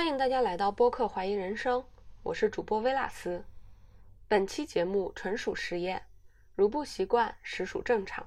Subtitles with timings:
[0.00, 1.84] 欢迎大家来到播客怀疑人生，
[2.22, 3.44] 我是主播薇拉斯。
[4.28, 6.02] 本期节目纯属实验，
[6.54, 8.26] 如不习惯实属正常。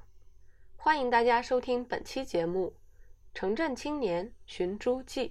[0.78, 2.76] 欢迎大家收听本期节目
[3.38, 5.30] 《城镇青年寻猪记》。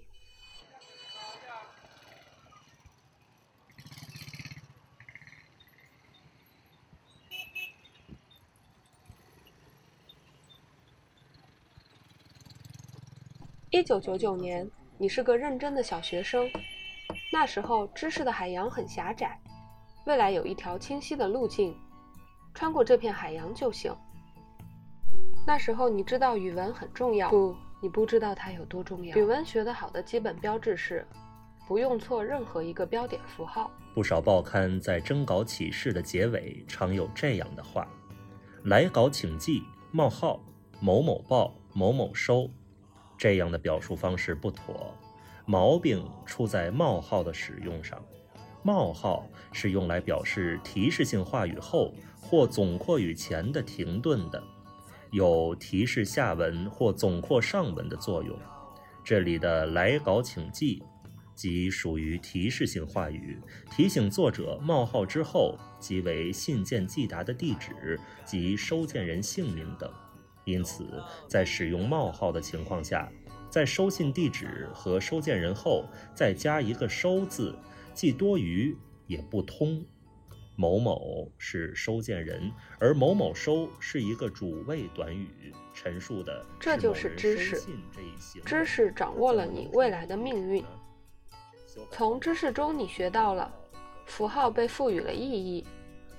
[13.70, 14.68] 一九九九年，
[15.02, 16.48] 你是个认真的小学生。
[17.32, 19.36] 那时候，知识的海洋很狭窄，
[20.06, 21.76] 未来有一条清晰的路径，
[22.54, 23.92] 穿过这片海洋就行。
[25.44, 29.16] 那时候，你知道语文很重要，不，你不知道它有多重要。
[29.16, 31.04] 语文学得好的基本标志是，
[31.66, 33.72] 不用错任何一个标点符号。
[33.94, 37.88] 不少报刊在征稿启事的结尾常有这样的话
[38.66, 40.38] ：“来稿请记：冒号
[40.78, 42.48] 某某报某某收。”
[43.22, 44.92] 这样的表述方式不妥，
[45.46, 48.04] 毛病出在冒号的使用上。
[48.64, 54.42] 冒号是用来表示提示性话语后或总括语前的停顿的，
[55.12, 58.36] 有提示下文或总括上文的作用。
[59.04, 60.82] 这里的“来稿请记”
[61.36, 69.88] 即属于提示性话语，提醒作者冒号之后即为信件寄达的地址及收件人姓名等。
[70.44, 73.10] 因此，在使用冒号的情况下，
[73.48, 75.84] 在收信地址和收件人后
[76.14, 77.54] 再加一个“收”字，
[77.94, 78.76] 既多余
[79.06, 79.84] 也不通。
[80.54, 87.58] 某某是收件人，而某某收是一个主谓短语，陈述的这就是知识。
[88.44, 90.62] 知识掌握了你未来的命运。
[91.90, 93.50] 从知识中，你学到了
[94.04, 95.64] 符号被赋予了意义。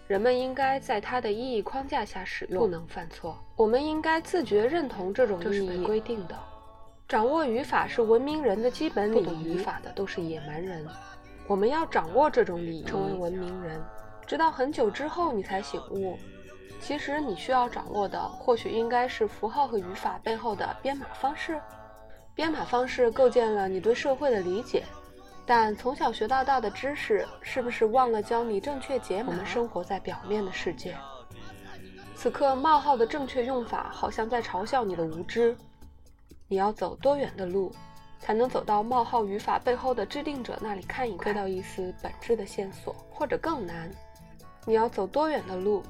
[0.08, 3.38] 人们应该在它的意义框架下使用，不能犯错。
[3.56, 6.36] 我们应该自觉认同这种意义是规定的。
[7.08, 9.24] 掌握语法是文明人的基本礼仪。
[9.24, 10.86] 不懂语法的都是野蛮人。
[11.48, 13.81] 我们要掌握这种礼仪，成为文明人。
[14.26, 16.18] 直到很久之后，你才醒悟，
[16.80, 21.59] 其实你需要掌握的，或许应该是符号和语法背后的编码方式。
[22.34, 24.84] 编码方式构建了你对社会的理解。
[25.46, 29.30] 但从小学到大的知识，是不是忘了教你正确解码？
[29.30, 30.96] 我们生活在表面的世界。
[32.16, 35.56] 此刻冒号的正确用法，好像在嘲笑你的无知。
[36.48, 37.74] 你要走多远的路，
[38.20, 42.96] 才能走到冒号语法背后的制定者那里看一窥到一丝本质的线索？
[43.12, 43.92] 或者更难，
[44.66, 45.84] 你要走多远的路，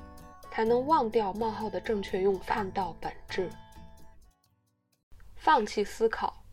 [0.50, 3.52] 才能忘掉冒号的正确用法，看到本质？
[5.36, 6.44] 放弃思考，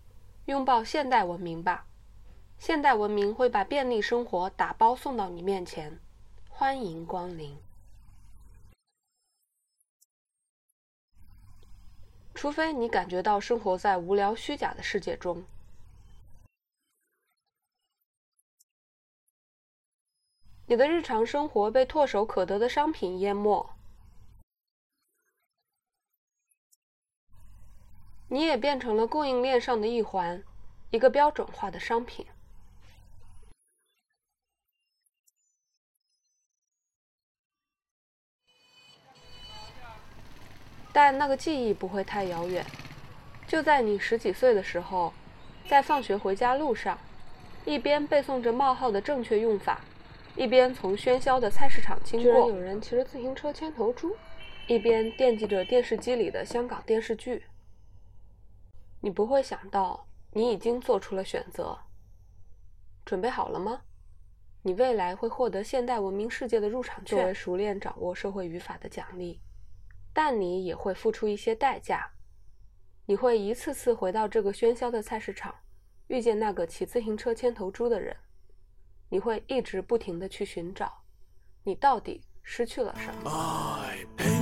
[0.44, 1.86] 拥抱现代文明吧。
[2.60, 5.98] 现代文明会把便利生活打包送到你面前，
[6.50, 7.58] 欢迎光临。
[12.34, 15.42] 除非你感觉到生活在无聊虚假的世界中，
[20.66, 23.70] 你的日常生活被唾手可得的商品淹没，
[28.28, 30.44] 你也变成了供应链上的一环，
[30.90, 32.26] 一个标准化的商品。
[41.02, 42.62] 但那个记忆不会太遥远，
[43.48, 45.14] 就在你十几岁的时候，
[45.66, 46.98] 在放学回家路上，
[47.64, 49.80] 一边背诵着冒号的正确用法，
[50.36, 54.14] 一边从喧嚣的菜市场经过，居然有人骑着自行车牵头猪，
[54.66, 57.46] 一边惦记着电视机里的香港电视剧。
[59.00, 61.78] 你不会想到，你已经做出了选择。
[63.06, 63.80] 准备好了吗？
[64.60, 69.40] 你未来会获得现代文明世界的入场券，作为熟练掌握社会语法的奖励。
[70.12, 72.12] 但你也会付出一些代价，
[73.06, 75.54] 你会一次次回到这个喧嚣的菜市场，
[76.08, 78.16] 遇见那个骑自行车牵头猪的人，
[79.08, 81.02] 你会一直不停的去寻找，
[81.64, 84.39] 你到底失去了什么？